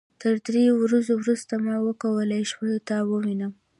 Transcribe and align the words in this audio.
تر 0.21 0.33
دریو 0.47 0.73
ورځو 0.83 1.13
وروسته 1.17 1.53
ما 1.65 1.75
وکولای 1.87 2.43
شو 2.51 2.61
تا 2.87 2.97
ووينم. 3.09 3.51